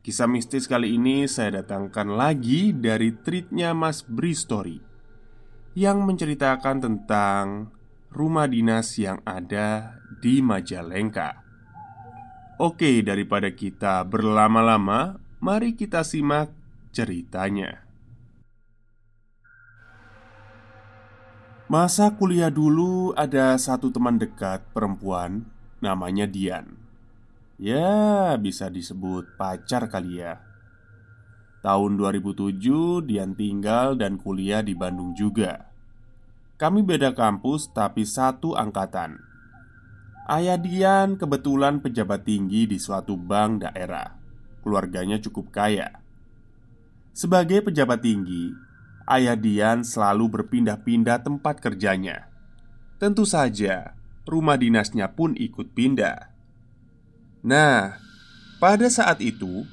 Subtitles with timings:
[0.00, 4.80] Kisah mistis kali ini saya datangkan lagi dari tweetnya Mas Bri Story
[5.76, 7.68] Yang menceritakan tentang
[8.08, 11.44] rumah dinas yang ada di Majalengka.
[12.56, 16.48] Oke, daripada kita berlama-lama Mari kita simak
[16.96, 17.84] ceritanya.
[21.68, 25.44] Masa kuliah dulu ada satu teman dekat perempuan
[25.84, 26.79] Namanya Dian
[27.60, 30.40] Ya, bisa disebut pacar kali ya.
[31.60, 32.56] Tahun 2007
[33.04, 35.68] Dian tinggal dan kuliah di Bandung juga.
[36.56, 39.20] Kami beda kampus tapi satu angkatan.
[40.24, 44.08] Ayah Dian kebetulan pejabat tinggi di suatu bank daerah.
[44.64, 46.00] Keluarganya cukup kaya.
[47.12, 48.56] Sebagai pejabat tinggi
[49.04, 52.24] Ayah Dian selalu berpindah-pindah tempat kerjanya.
[52.96, 53.92] Tentu saja
[54.24, 56.29] Rumah dinasnya pun ikut pindah
[57.40, 57.96] Nah,
[58.60, 59.64] pada saat itu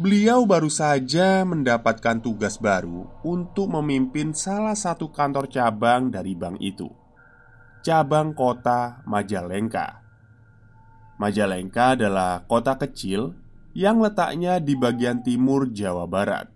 [0.00, 6.88] beliau baru saja mendapatkan tugas baru untuk memimpin salah satu kantor cabang dari bank itu,
[7.84, 10.00] cabang kota Majalengka.
[11.20, 13.36] Majalengka adalah kota kecil
[13.76, 16.48] yang letaknya di bagian timur Jawa Barat,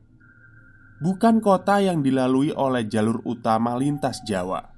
[1.05, 4.73] bukan kota yang dilalui oleh jalur utama lintas Jawa.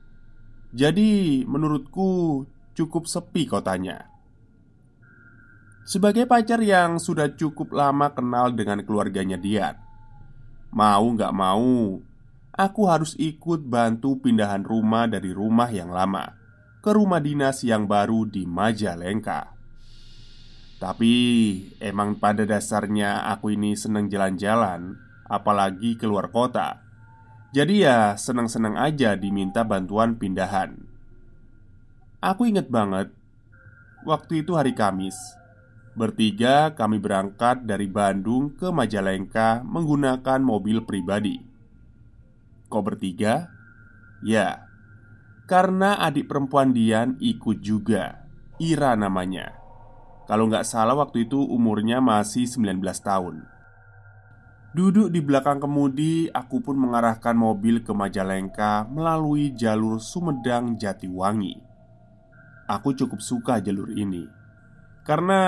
[0.75, 2.43] Jadi, menurutku
[2.75, 4.18] cukup sepi kotanya.
[5.89, 9.73] Sebagai pacar yang sudah cukup lama kenal dengan keluarganya Dian
[10.69, 11.97] Mau gak mau
[12.53, 16.37] Aku harus ikut bantu pindahan rumah dari rumah yang lama
[16.85, 19.57] Ke rumah dinas yang baru di Majalengka.
[20.77, 21.15] Tapi
[21.81, 24.93] emang pada dasarnya aku ini seneng jalan-jalan
[25.25, 26.85] Apalagi keluar kota.
[27.57, 30.85] Jadi ya seneng-seneng aja diminta bantuan pindahan.
[32.21, 33.09] Aku inget banget
[34.05, 35.17] Waktu itu hari Kamis
[35.99, 41.43] Bertiga kami berangkat dari Bandung ke Majalengka menggunakan mobil pribadi.
[42.71, 43.51] Kok bertiga?
[44.23, 44.63] Ya,
[45.51, 48.31] karena adik perempuan Dian ikut juga.
[48.63, 49.59] Ira namanya.
[50.31, 53.43] Kalau nggak salah waktu itu umurnya masih 19 tahun.
[54.79, 61.59] Duduk di belakang kemudi, aku pun mengarahkan mobil ke Majalengka melalui jalur Sumedang Jatiwangi.
[62.71, 64.38] Aku cukup suka jalur ini
[65.09, 65.41] karena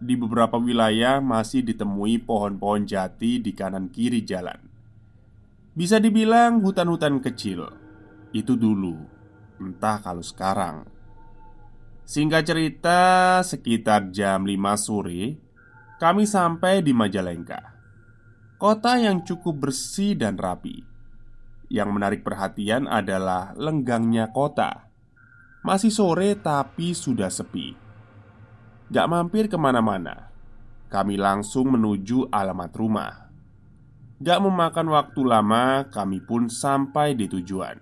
[0.00, 4.56] di beberapa wilayah masih ditemui pohon-pohon jati di kanan kiri jalan.
[5.76, 7.68] Bisa dibilang hutan-hutan kecil.
[8.32, 8.96] Itu dulu,
[9.60, 10.88] entah kalau sekarang.
[12.08, 13.00] Singkat cerita,
[13.44, 15.36] sekitar jam 5 sore,
[16.00, 17.60] kami sampai di Majalengka.
[18.56, 20.88] Kota yang cukup bersih dan rapi.
[21.68, 24.88] Yang menarik perhatian adalah lenggangnya kota.
[25.60, 27.81] Masih sore tapi sudah sepi
[28.92, 30.28] Gak mampir ke mana-mana.
[30.92, 33.32] Kami langsung menuju alamat rumah.
[34.20, 37.80] Gak memakan waktu lama, kami pun sampai di tujuan.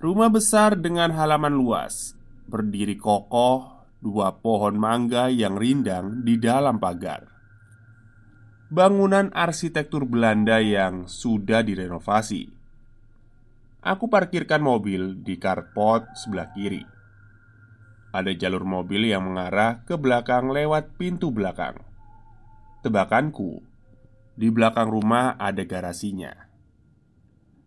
[0.00, 2.16] Rumah besar dengan halaman luas
[2.48, 7.22] Berdiri kokoh Dua pohon mangga yang rindang di dalam pagar.
[8.66, 12.50] Bangunan arsitektur Belanda yang sudah direnovasi.
[13.86, 16.91] Aku parkirkan mobil di carport sebelah kiri
[18.12, 21.80] ada jalur mobil yang mengarah ke belakang lewat pintu belakang.
[22.84, 23.64] Tebakanku,
[24.36, 26.52] di belakang rumah ada garasinya.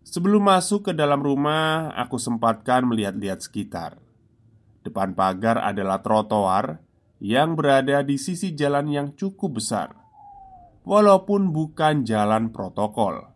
[0.06, 3.98] Sebelum masuk ke dalam rumah, aku sempatkan melihat-lihat sekitar.
[4.86, 6.78] Depan pagar adalah trotoar
[7.18, 9.98] yang berada di sisi jalan yang cukup besar,
[10.86, 13.34] walaupun bukan jalan protokol.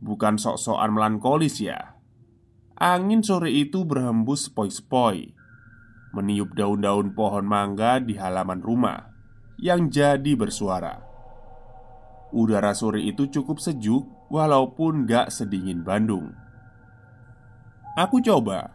[0.00, 2.00] Bukan sok-sokan melankolis ya.
[2.80, 5.41] Angin sore itu berhembus sepoi-sepoi
[6.12, 9.12] meniup daun-daun pohon mangga di halaman rumah
[9.56, 11.00] yang jadi bersuara.
[12.32, 16.32] Udara sore itu cukup sejuk, walaupun gak sedingin Bandung.
[17.92, 18.72] Aku coba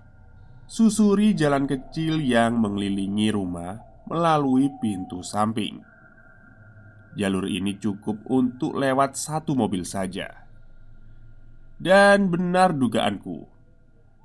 [0.70, 5.82] susuri jalan kecil yang mengelilingi rumah melalui pintu samping.
[7.18, 10.46] Jalur ini cukup untuk lewat satu mobil saja,
[11.82, 13.57] dan benar dugaanku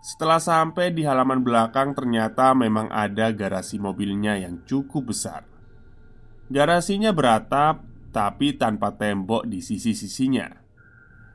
[0.03, 5.47] setelah sampai di halaman belakang, ternyata memang ada garasi mobilnya yang cukup besar.
[6.51, 10.59] Garasinya beratap, tapi tanpa tembok di sisi-sisinya.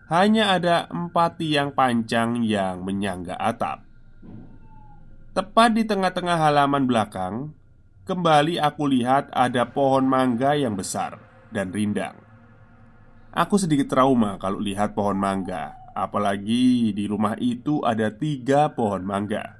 [0.08, 3.84] hanya ada empat tiang panjang yang menyangga atap.
[5.36, 7.52] Tepat di tengah-tengah halaman belakang,
[8.08, 11.20] kembali aku lihat ada pohon mangga yang besar
[11.52, 12.16] dan rindang.
[13.36, 19.58] Aku sedikit trauma kalau lihat pohon mangga, apalagi di rumah itu ada tiga pohon mangga.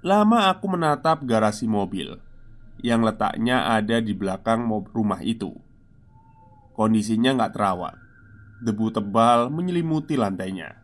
[0.00, 2.16] Lama aku menatap garasi mobil
[2.80, 4.64] yang letaknya ada di belakang
[4.96, 5.52] rumah itu.
[6.72, 7.96] Kondisinya nggak terawat.
[8.64, 10.80] Debu tebal menyelimuti lantainya.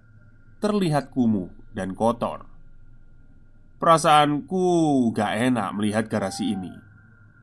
[0.61, 2.49] Terlihat kumuh dan kotor.
[3.77, 4.65] Perasaanku
[5.13, 6.73] gak enak melihat garasi ini.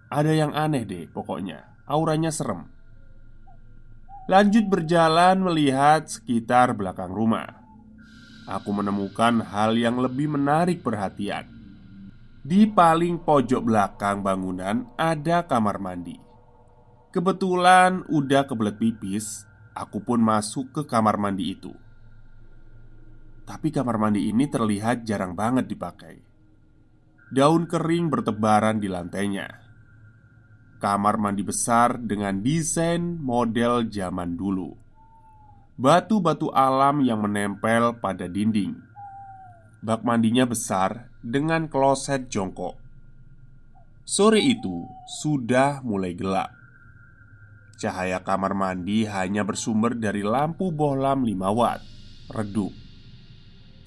[0.09, 1.85] Ada yang aneh deh pokoknya.
[1.85, 2.72] Auranya serem
[4.29, 7.63] Lanjut berjalan melihat sekitar belakang rumah
[8.47, 11.47] Aku menemukan hal yang lebih menarik perhatian
[12.43, 16.19] Di paling pojok belakang bangunan ada kamar mandi
[17.11, 19.43] Kebetulan udah kebelet pipis
[19.73, 21.73] Aku pun masuk ke kamar mandi itu.
[23.43, 26.21] Tapi kamar mandi ini terlihat jarang banget dipakai.
[27.33, 29.62] Daun kering bertebaran di lantainya.
[30.83, 34.75] Kamar mandi besar dengan desain model zaman dulu.
[35.79, 38.75] Batu-batu alam yang menempel pada dinding.
[39.79, 42.75] Bak mandinya besar dengan kloset jongkok.
[44.03, 44.83] Sore itu
[45.23, 46.51] sudah mulai gelap.
[47.79, 51.81] Cahaya kamar mandi hanya bersumber dari lampu bohlam 5 watt
[52.31, 52.71] Redup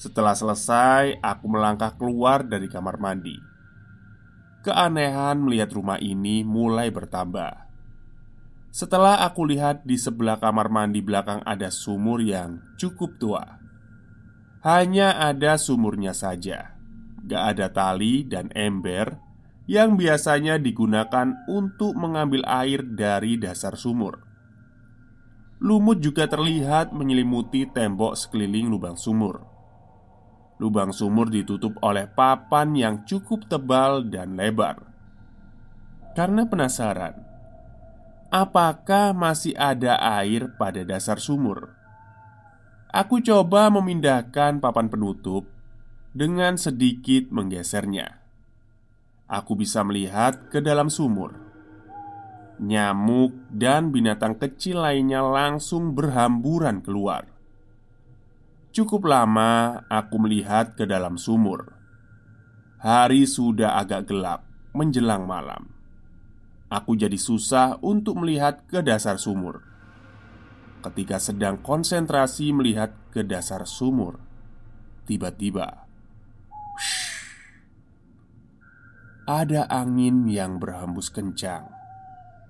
[0.00, 3.45] Setelah selesai, aku melangkah keluar dari kamar mandi
[4.66, 7.70] Keanehan melihat rumah ini mulai bertambah
[8.74, 13.62] Setelah aku lihat di sebelah kamar mandi belakang ada sumur yang cukup tua
[14.66, 16.74] Hanya ada sumurnya saja
[17.22, 19.22] Gak ada tali dan ember
[19.66, 24.22] yang biasanya digunakan untuk mengambil air dari dasar sumur.
[25.58, 29.55] Lumut juga terlihat menyelimuti tembok sekeliling lubang sumur.
[30.56, 34.80] Lubang sumur ditutup oleh papan yang cukup tebal dan lebar.
[36.16, 37.12] Karena penasaran,
[38.32, 41.76] apakah masih ada air pada dasar sumur?
[42.88, 45.44] Aku coba memindahkan papan penutup
[46.16, 48.26] dengan sedikit menggesernya
[49.26, 51.34] aku bisa melihat ke dalam sumur.
[52.56, 57.28] Nyamuk dan binatang kecil lainnya langsung berhamburan keluar.
[58.76, 61.72] Cukup lama aku melihat ke dalam sumur.
[62.76, 64.44] Hari sudah agak gelap
[64.76, 65.72] menjelang malam.
[66.68, 69.64] Aku jadi susah untuk melihat ke dasar sumur.
[70.84, 74.20] Ketika sedang konsentrasi melihat ke dasar sumur,
[75.08, 75.88] tiba-tiba
[79.24, 81.72] ada angin yang berhembus kencang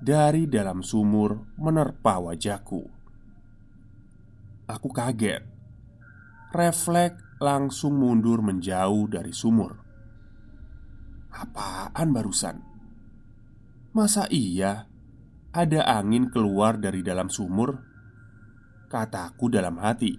[0.02, 2.82] dari dalam sumur menerpa wajahku.
[4.66, 5.55] Aku kaget,
[6.56, 9.76] refleks langsung mundur menjauh dari sumur.
[11.36, 12.56] Apaan barusan?
[13.92, 14.88] Masa iya
[15.52, 17.76] ada angin keluar dari dalam sumur?
[18.88, 20.16] Kataku dalam hati.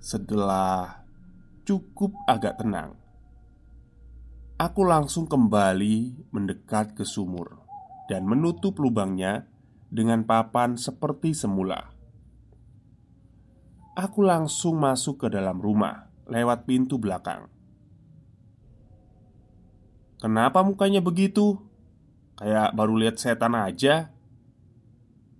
[0.00, 1.04] Setelah
[1.64, 3.04] cukup agak tenang,
[4.54, 7.58] Aku langsung kembali mendekat ke sumur
[8.06, 9.50] dan menutup lubangnya
[9.90, 11.93] dengan papan seperti semula.
[13.94, 17.46] Aku langsung masuk ke dalam rumah lewat pintu belakang.
[20.18, 21.62] "Kenapa mukanya begitu?
[22.34, 24.10] Kayak baru lihat setan aja."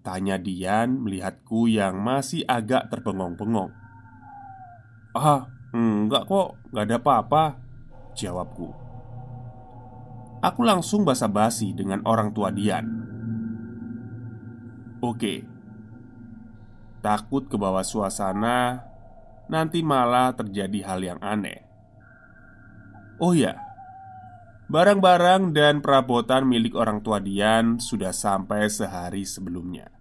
[0.07, 3.75] Tanya Dian melihatku yang masih agak terbengong-bengong.
[5.19, 7.45] "Ah, enggak kok, enggak ada apa-apa,"
[8.15, 8.71] jawabku.
[10.45, 12.87] Aku langsung basa-basi dengan orang tua Dian.
[15.03, 15.43] Oke,
[17.05, 18.81] takut ke bawah suasana,
[19.53, 21.61] nanti malah terjadi hal yang aneh.
[23.21, 23.61] Oh ya,
[24.73, 29.93] barang-barang dan perabotan milik orang tua Dian sudah sampai sehari sebelumnya.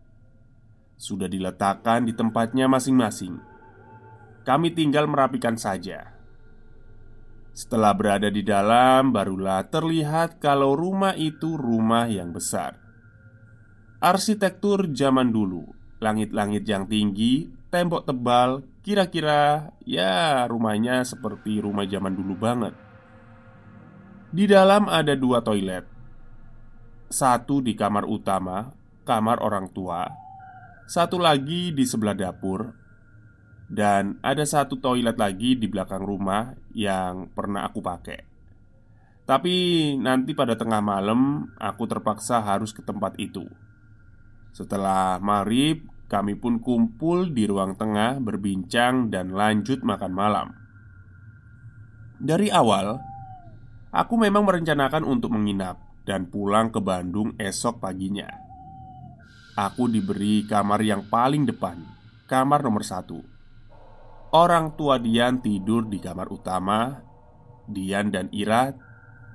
[0.96, 3.36] Sudah diletakkan di tempatnya masing-masing.
[4.48, 6.16] Kami tinggal merapikan saja.
[7.52, 12.80] Setelah berada di dalam, barulah terlihat kalau rumah itu rumah yang besar.
[14.02, 22.36] Arsitektur zaman dulu, langit-langit yang tinggi, tembok tebal, kira-kira ya rumahnya seperti rumah zaman dulu
[22.36, 22.76] banget.
[24.34, 25.88] Di dalam ada dua toilet,
[27.08, 28.68] satu di kamar utama,
[29.08, 30.04] kamar orang tua,
[30.90, 32.68] satu lagi di sebelah dapur,
[33.70, 38.20] dan ada satu toilet lagi di belakang rumah yang pernah aku pakai.
[39.24, 39.56] Tapi
[40.02, 43.48] nanti pada tengah malam aku terpaksa harus ke tempat itu.
[44.52, 50.48] Setelah marib, kami pun kumpul di ruang tengah berbincang dan lanjut makan malam.
[52.22, 53.01] Dari awal,
[53.89, 58.29] aku memang merencanakan untuk menginap dan pulang ke Bandung esok paginya.
[59.58, 61.82] Aku diberi kamar yang paling depan,
[62.29, 63.17] kamar nomor satu.
[64.34, 67.01] Orang tua Dian tidur di kamar utama,
[67.65, 68.70] Dian dan Ira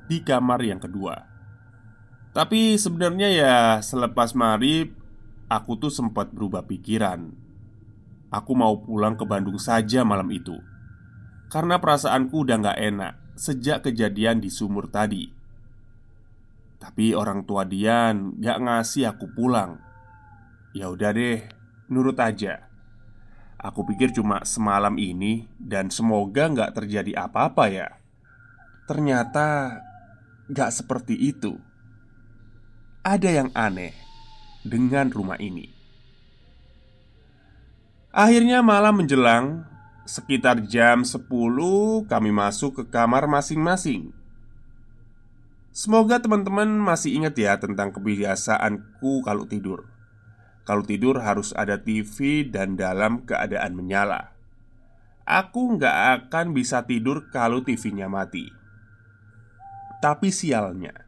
[0.06, 1.26] di kamar yang kedua.
[2.34, 4.97] Tapi sebenarnya ya selepas marib
[5.48, 7.32] Aku tuh sempat berubah pikiran.
[8.28, 10.60] Aku mau pulang ke Bandung saja malam itu.
[11.48, 15.24] Karena perasaanku udah gak enak Sejak kejadian di sumur tadi.
[16.76, 19.80] Tapi orang tua Dian gak ngasih aku pulang.
[20.76, 21.48] Ya udah deh,
[21.88, 22.68] nurut aja.
[23.56, 27.88] Aku pikir cuma semalam ini Dan semoga gak terjadi apa-apa ya.
[28.84, 29.80] Ternyata
[30.52, 31.56] gak seperti itu.
[33.00, 34.07] Ada yang aneh
[34.68, 35.72] dengan rumah ini.
[38.12, 39.64] Akhirnya malam menjelang
[40.08, 41.28] Sekitar jam 10
[42.08, 44.16] kami masuk ke kamar masing-masing.
[45.68, 49.84] Semoga teman-teman masih ingat ya tentang kebiasaanku kalau tidur.
[50.64, 54.32] Kalau tidur harus ada TV dan dalam keadaan menyala.
[55.28, 58.48] Aku nggak akan bisa tidur kalau TV-nya mati.
[60.00, 61.07] Tapi sialnya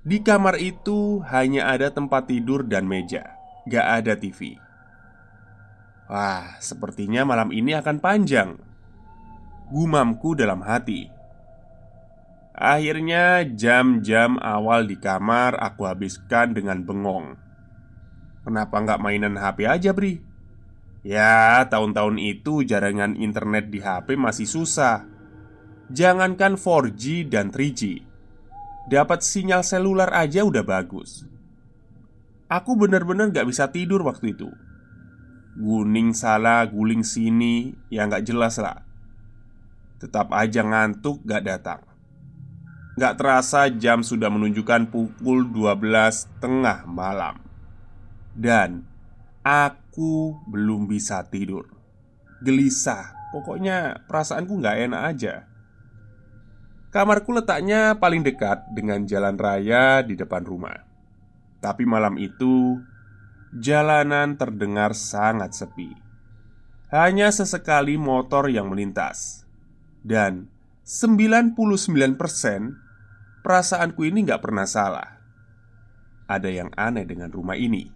[0.00, 3.36] di kamar itu hanya ada tempat tidur dan meja,
[3.68, 4.56] gak ada TV.
[6.08, 8.56] Wah, sepertinya malam ini akan panjang.
[9.70, 11.06] Gumamku dalam hati.
[12.56, 17.38] Akhirnya, jam-jam awal di kamar aku habiskan dengan bengong.
[18.42, 20.18] Kenapa nggak mainan HP aja, Bri?
[21.06, 25.06] Ya, tahun-tahun itu jaringan internet di HP masih susah.
[25.92, 28.09] Jangankan 4G dan 3G
[28.88, 31.28] Dapat sinyal seluler aja udah bagus.
[32.48, 34.48] Aku bener-bener gak bisa tidur waktu itu.
[35.60, 38.86] Guning salah, guling sini Ya gak jelas lah.
[40.00, 41.82] Tetap aja ngantuk gak datang.
[42.96, 47.38] Gak terasa jam sudah menunjukkan pukul 12 tengah malam.
[48.32, 48.88] Dan
[49.40, 51.64] Aku belum bisa tidur.
[52.44, 55.49] Gelisah Pokoknya perasaanku gak enak aja
[56.90, 60.74] Kamarku letaknya paling dekat dengan jalan raya di depan rumah.
[61.62, 62.82] Tapi malam itu,
[63.54, 65.94] jalanan terdengar sangat sepi.
[66.90, 69.46] Hanya sesekali motor yang melintas.
[70.02, 70.50] Dan
[70.82, 71.54] 99%
[73.46, 75.22] perasaanku ini nggak pernah salah.
[76.26, 77.86] Ada yang aneh dengan rumah ini.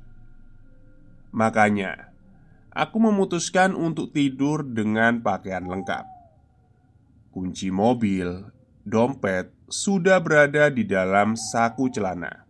[1.34, 2.14] Makanya,
[2.70, 6.06] aku memutuskan untuk tidur dengan pakaian lengkap.
[7.34, 8.53] Kunci mobil
[8.84, 12.44] dompet sudah berada di dalam saku celana.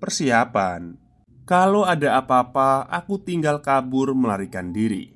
[0.00, 0.96] Persiapan,
[1.44, 5.12] kalau ada apa-apa, aku tinggal kabur melarikan diri.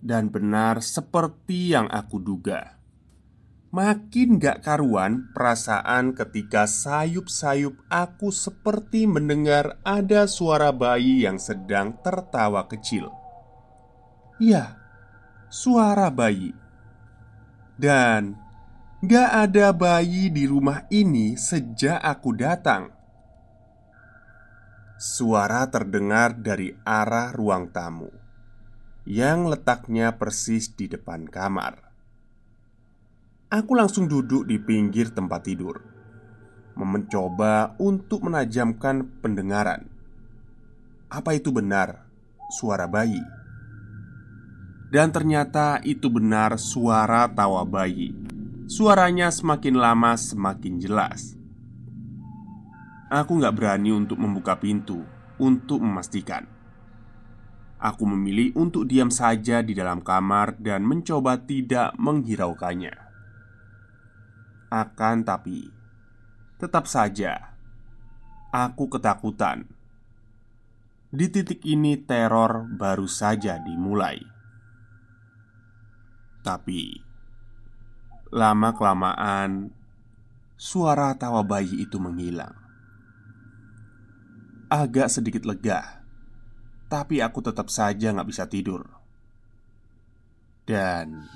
[0.00, 2.80] Dan benar seperti yang aku duga,
[3.68, 12.64] makin gak karuan perasaan ketika sayup-sayup aku seperti mendengar ada suara bayi yang sedang tertawa
[12.64, 13.12] kecil.
[14.40, 14.80] Ya,
[15.52, 16.56] suara bayi.
[17.76, 18.39] Dan
[19.00, 22.92] Gak ada bayi di rumah ini sejak aku datang.
[25.00, 28.12] Suara terdengar dari arah ruang tamu
[29.08, 31.80] yang letaknya persis di depan kamar.
[33.48, 35.80] Aku langsung duduk di pinggir tempat tidur,
[36.76, 39.88] mencoba untuk menajamkan pendengaran.
[41.08, 42.04] Apa itu benar
[42.52, 43.24] suara bayi?
[44.92, 48.19] Dan ternyata itu benar suara tawa bayi
[48.70, 51.34] Suaranya semakin lama semakin jelas.
[53.10, 55.02] Aku gak berani untuk membuka pintu
[55.42, 56.46] Untuk memastikan.
[57.82, 62.94] Aku memilih untuk diam saja di dalam kamar Dan mencoba tidak menghiraukannya.
[64.70, 65.66] Akan tapi
[66.62, 67.50] Tetap saja
[68.54, 69.66] Aku ketakutan.
[71.10, 74.22] Di titik ini teror baru saja dimulai.
[76.46, 77.09] Tapi
[78.30, 79.74] Lama-kelamaan,
[80.54, 82.54] suara tawa bayi itu menghilang.
[84.70, 86.06] Agak sedikit lega,
[86.86, 88.86] tapi aku tetap saja nggak bisa tidur.
[90.62, 91.26] Dan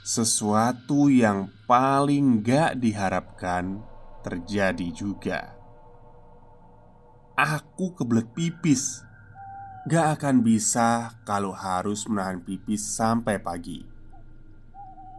[0.00, 3.84] sesuatu yang paling gak diharapkan
[4.24, 5.52] terjadi juga.
[7.36, 9.04] Aku kebelet pipis.
[9.84, 13.91] Gak akan bisa kalau harus menahan pipis sampai pagi.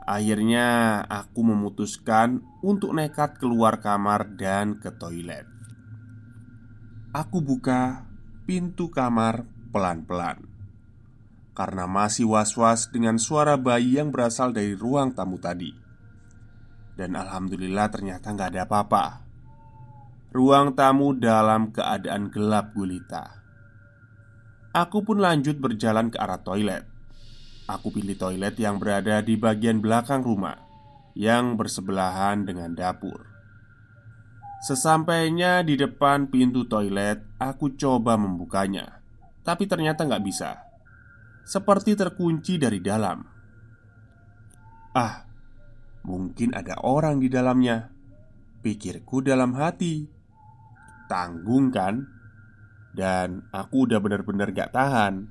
[0.03, 5.47] Akhirnya, aku memutuskan untuk nekat keluar kamar dan ke toilet.
[7.15, 8.03] Aku buka
[8.43, 10.53] pintu kamar pelan-pelan
[11.53, 15.69] karena masih was-was dengan suara bayi yang berasal dari ruang tamu tadi.
[16.93, 19.05] Dan alhamdulillah ternyata nggak ada apa-apa.
[20.33, 23.37] Ruang tamu dalam keadaan gelap gulita.
[24.73, 26.92] Aku pun lanjut berjalan ke arah toilet.
[27.67, 30.59] Aku pilih toilet yang berada di bagian belakang rumah,
[31.15, 33.23] yang bersebelahan dengan dapur.
[34.63, 38.99] Sesampainya di depan pintu toilet, aku coba membukanya,
[39.43, 40.73] tapi ternyata nggak bisa
[41.43, 43.19] seperti terkunci dari dalam.
[44.95, 45.27] Ah,
[46.07, 47.91] mungkin ada orang di dalamnya,
[48.63, 50.07] pikirku dalam hati.
[51.11, 52.07] Tanggung kan?
[52.95, 55.27] Dan aku udah bener-bener gak tahan.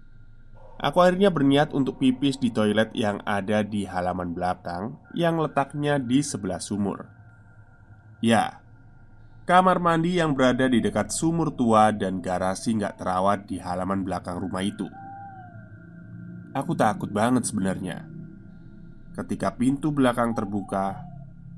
[0.82, 6.26] Aku akhirnya berniat untuk pipis di toilet yang ada di halaman belakang yang letaknya di
[6.26, 7.06] sebelah sumur.
[8.18, 8.58] Ya,
[9.46, 14.42] kamar mandi yang berada di dekat sumur tua dan garasi gak terawat di halaman belakang
[14.42, 14.90] rumah itu.
[16.50, 18.02] Aku takut banget sebenarnya.
[19.14, 20.98] Ketika pintu belakang terbuka,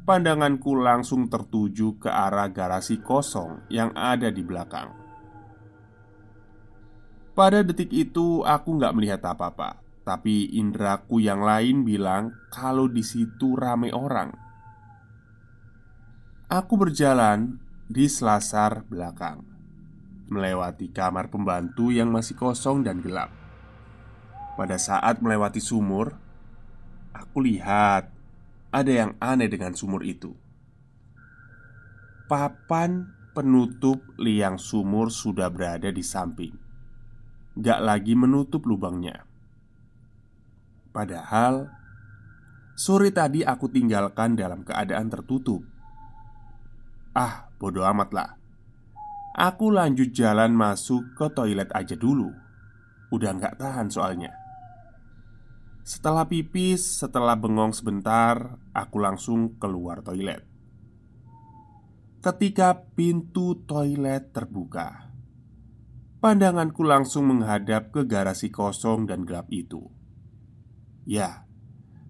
[0.04, 5.03] pandanganku langsung tertuju ke arah garasi kosong yang ada di belakang.
[7.34, 13.58] Pada detik itu, aku nggak melihat apa-apa, tapi indraku yang lain bilang kalau di situ
[13.58, 14.30] rame orang.
[16.46, 17.58] Aku berjalan
[17.90, 19.42] di selasar belakang,
[20.30, 23.34] melewati kamar pembantu yang masih kosong dan gelap.
[24.54, 26.14] Pada saat melewati sumur,
[27.10, 28.14] aku lihat
[28.70, 30.30] ada yang aneh dengan sumur itu.
[32.30, 36.54] Papan penutup liang sumur sudah berada di samping,
[37.54, 39.22] gak lagi menutup lubangnya.
[40.90, 41.70] Padahal
[42.74, 45.62] sore tadi aku tinggalkan dalam keadaan tertutup.
[47.14, 48.30] Ah, bodoh amat lah.
[49.34, 52.30] Aku lanjut jalan masuk ke toilet aja dulu.
[53.10, 54.34] Udah gak tahan soalnya.
[55.84, 60.40] Setelah pipis, setelah bengong sebentar, aku langsung keluar toilet.
[62.24, 65.03] Ketika pintu toilet terbuka,
[66.24, 69.92] pandanganku langsung menghadap ke garasi kosong dan gelap itu.
[71.04, 71.44] Ya,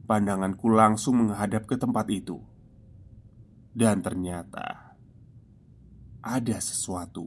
[0.06, 2.38] pandanganku langsung menghadap ke tempat itu,
[3.74, 4.94] dan ternyata
[6.22, 7.26] ada sesuatu.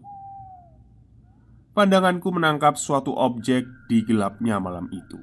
[1.76, 5.20] Pandanganku menangkap suatu objek di gelapnya malam itu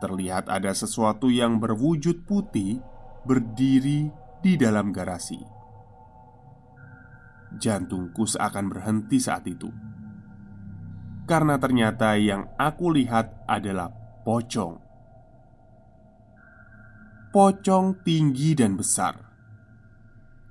[0.00, 2.80] terlihat ada sesuatu yang berwujud putih
[3.28, 4.08] berdiri
[4.40, 5.44] di dalam garasi.
[7.60, 9.68] Jantungku seakan berhenti saat itu
[11.24, 13.88] karena ternyata yang aku lihat adalah
[14.24, 14.80] pocong.
[17.32, 19.18] Pocong tinggi dan besar.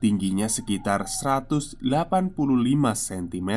[0.03, 1.79] Tingginya sekitar 185
[2.91, 3.51] cm.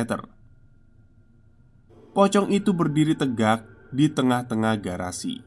[2.17, 5.45] Pocong itu berdiri tegak di tengah-tengah garasi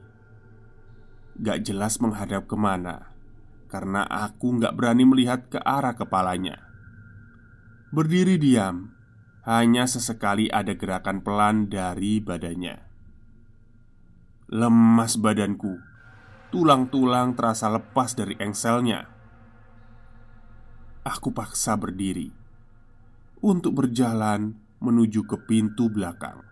[1.40, 3.10] Gak jelas menghadap ke mana
[3.66, 6.62] Karena aku gak berani melihat ke arah kepalanya
[7.90, 8.99] Berdiri diam
[9.40, 12.76] Hanya sesekali ada gerakan pelan dari badannya.
[14.52, 15.80] Lemas badanku.
[16.52, 19.08] Tulang-tulang terasa lepas dari engselnya.
[21.08, 22.28] Aku paksa berdiri
[23.40, 26.44] Untuk berjalan menuju ke pintu belakang.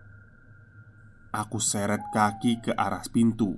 [1.29, 3.53] Aku seret kaki ke arah pintu.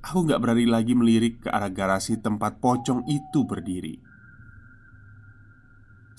[0.00, 4.11] Aku gak berani lagi melirik ke arah garasi tempat pocong itu berdiri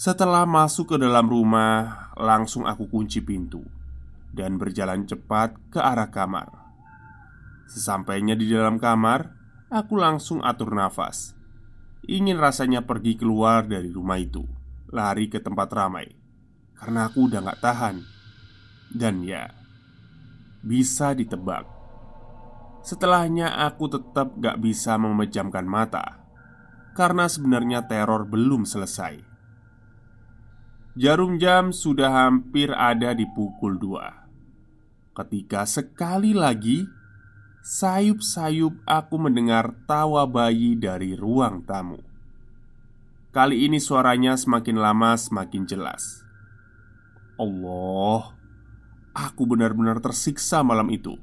[0.04, 3.64] Setelah masuk ke dalam rumah Langsung aku kunci pintu
[4.36, 6.52] Dan berjalan cepat ke arah kamar.
[7.72, 9.32] Sesampainya di dalam kamar
[9.72, 11.40] Aku langsung atur nafas.
[12.04, 14.44] Ingin rasanya pergi keluar dari rumah itu
[14.92, 16.12] Lari ke tempat ramai
[16.76, 17.96] Karena aku udah gak tahan.
[18.92, 19.48] Dan ya
[20.60, 21.64] Bisa ditebak.
[22.84, 26.28] Setelahnya aku tetap gak bisa memejamkan mata
[26.92, 29.33] Karena sebenarnya teror belum selesai
[30.94, 36.86] Jarum jam sudah hampir ada di pukul 2 Ketika sekali lagi
[37.66, 41.98] Sayup-sayup aku mendengar tawa bayi dari ruang tamu.
[43.34, 46.22] Kali ini suaranya semakin lama semakin jelas.
[47.42, 48.38] Allah
[49.18, 51.18] Aku benar-benar tersiksa malam itu.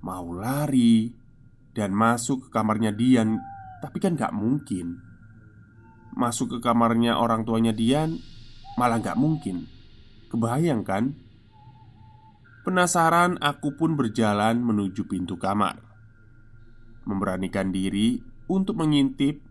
[0.00, 1.12] Mau lari
[1.76, 3.36] dan masuk ke kamarnya Dian
[3.84, 5.11] Tapi kan gak mungkin
[6.12, 8.20] Masuk ke kamarnya orang tuanya Dian
[8.76, 9.68] Malah gak mungkin.
[10.32, 11.12] Kebayang kan?
[12.64, 15.76] Penasaran aku pun berjalan menuju pintu kamar.
[17.04, 19.44] Memberanikan diri untuk mengintip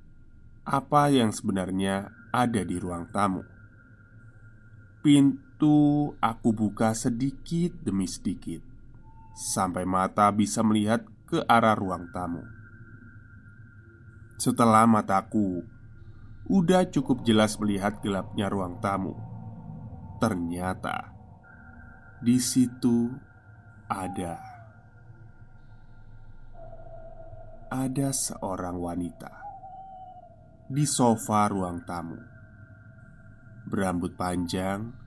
[0.66, 3.46] Apa yang sebenarnya ada di ruang tamu.
[5.02, 8.62] Pintu aku buka sedikit demi sedikit
[9.34, 12.44] Sampai mata bisa melihat ke arah ruang tamu.
[14.38, 15.64] Setelah mataku
[16.52, 19.16] Udah cukup jelas melihat gelapnya ruang tamu
[20.20, 21.16] Ternyata
[22.20, 23.08] Di situ
[23.88, 24.36] ada
[27.72, 29.32] Ada seorang wanita
[30.68, 32.20] Di sofa ruang tamu
[33.72, 35.02] Berambut panjang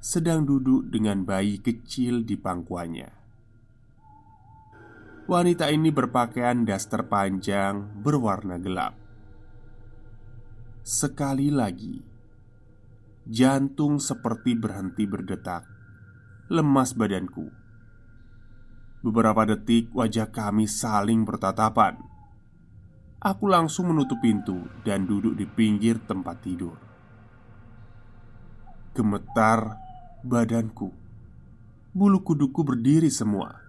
[0.00, 3.20] sedang duduk dengan bayi kecil di pangkuannya.
[5.28, 8.99] Wanita ini berpakaian daster panjang berwarna gelap.
[10.90, 12.02] Sekali lagi,
[13.22, 15.62] jantung seperti berhenti berdetak.
[16.50, 17.46] Lemas badanku.
[18.98, 21.94] Beberapa detik wajah kami saling bertatapan.
[23.22, 26.74] Aku langsung menutup pintu dan duduk di pinggir tempat tidur.
[28.90, 29.78] Gemetar
[30.26, 30.90] badanku.
[31.94, 33.62] Bulu kuduku berdiri semua.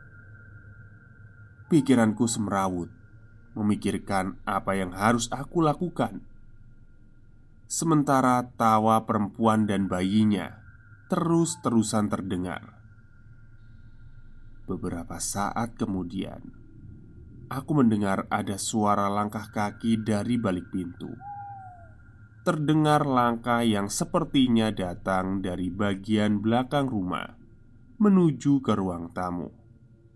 [1.70, 2.90] Pikiranku semrawut,
[3.54, 6.31] memikirkan apa yang harus aku lakukan.
[7.72, 10.60] Sementara tawa perempuan dan bayinya
[11.08, 12.84] terus-terusan terdengar.
[14.68, 16.52] Beberapa saat kemudian,
[17.48, 21.16] aku mendengar ada suara langkah kaki dari balik pintu
[22.42, 27.38] terdengar langkah yang sepertinya datang dari bagian belakang rumah
[28.02, 29.54] menuju ke ruang tamu,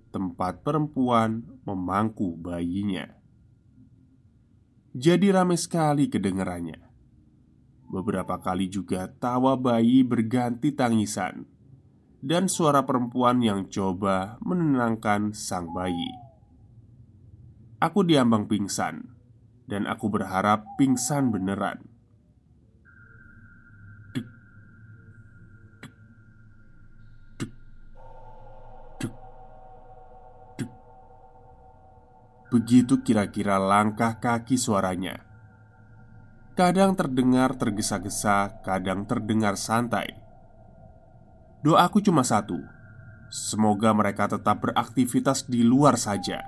[0.09, 3.05] tempat perempuan memangku bayinya.
[4.97, 6.84] Jadi ramai sekali kedengarannya.
[7.95, 11.47] Beberapa kali juga tawa bayi berganti tangisan
[12.19, 16.11] dan suara perempuan yang coba menenangkan sang bayi.
[17.79, 19.15] Aku diambang pingsan,
[19.71, 21.87] dan aku berharap pingsan beneran.
[32.51, 35.24] Begitu kira-kira langkah kaki suaranya.
[36.55, 40.15] Kadang terdengar tergesa-gesa, kadang terdengar santai.
[41.67, 42.55] Doaku cuma satu:
[43.27, 46.47] semoga mereka tetap beraktivitas di luar saja.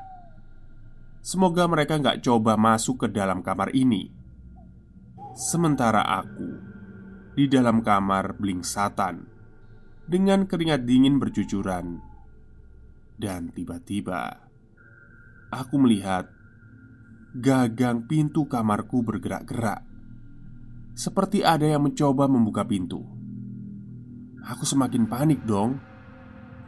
[1.19, 4.07] Semoga mereka nggak coba masuk ke dalam kamar ini.
[5.35, 6.55] Sementara aku
[7.35, 9.27] di dalam kamar satan
[10.07, 11.99] dengan keringat dingin bercucuran,
[13.19, 14.39] dan tiba-tiba
[15.51, 16.31] aku melihat
[17.35, 19.83] gagang pintu kamarku bergerak-gerak,
[20.97, 23.05] seperti ada yang mencoba membuka pintu.
[24.41, 25.77] Aku semakin panik dong,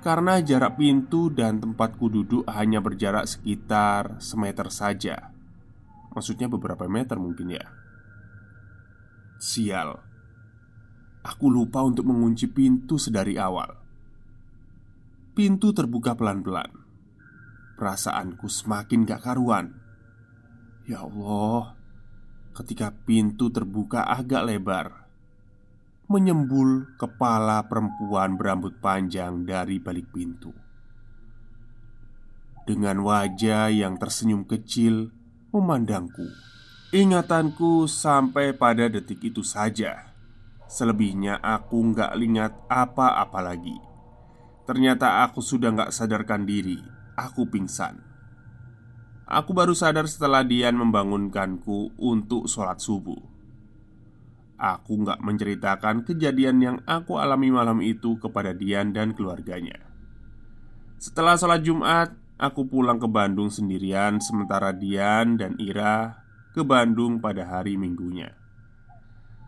[0.05, 5.33] karena jarak pintu dan tempatku duduk hanya berjarak sekitar semeter saja.
[6.13, 7.65] Maksudnya, beberapa meter mungkin ya.
[9.41, 9.97] Sial,
[11.25, 13.79] aku lupa untuk mengunci pintu sedari awal.
[15.39, 16.67] Pintu terbuka pelan-pelan
[17.79, 19.71] Perasaanku semakin gak karuan
[20.83, 21.78] Ya Allah
[22.59, 25.07] Ketika pintu terbuka agak lebar
[26.11, 30.51] Menyembul kepala perempuan berambut panjang dari balik pintu.
[32.67, 35.07] Dengan wajah yang tersenyum kecil
[35.55, 36.27] Memandangku
[36.91, 40.09] Ingatanku sampai pada detik itu saja.
[40.67, 43.77] Selebihnya aku nggak ingat apa-apa lagi.
[44.65, 46.81] Ternyata aku sudah nggak sadarkan diri.
[47.13, 48.08] Aku pingsan.
[49.29, 53.21] Aku baru sadar setelah Dian membangunkanku untuk sholat subuh.
[54.57, 59.77] Aku nggak menceritakan kejadian yang aku alami malam itu kepada Dian dan keluarganya.
[60.97, 62.09] Setelah sholat Jumat,
[62.41, 66.25] aku pulang ke Bandung sendirian, sementara Dian dan Ira
[66.57, 68.33] ke Bandung pada hari Minggunya.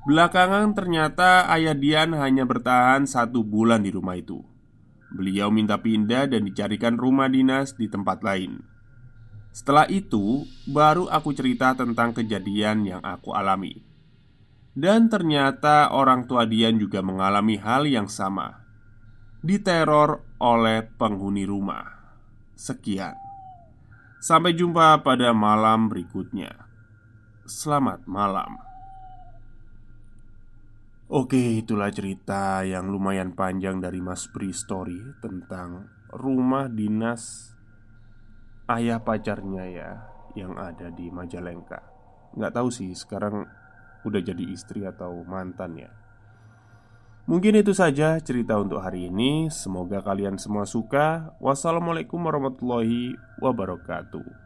[0.05, 4.45] Belakangan ternyata ayah Dian hanya bertahan satu bulan di rumah itu.
[5.09, 8.70] Beliau minta pindah dan dicarikan rumah dinas di tempat lain.
[9.51, 13.83] Setelah itu, baru aku cerita tentang kejadian yang aku alami.
[14.71, 18.63] Dan ternyata orang tua Dian juga mengalami hal yang sama.
[19.43, 21.83] Diteror oleh penghuni rumah.
[22.55, 23.19] Sekian.
[24.23, 26.55] Sampai jumpa pada malam berikutnya.
[27.43, 28.55] Selamat malam.
[31.11, 37.50] Oke, itulah cerita yang lumayan panjang dari Mas Pri Story tentang rumah dinas
[38.77, 39.89] ayah pacarnya ya
[40.37, 41.83] yang ada di Majalengka.
[42.37, 43.43] Nggak tahu sih sekarang
[44.07, 45.91] udah jadi istri atau mantan ya.
[47.29, 49.47] Mungkin itu saja cerita untuk hari ini.
[49.53, 51.37] Semoga kalian semua suka.
[51.37, 54.40] Wassalamualaikum warahmatullahi wabarakatuh.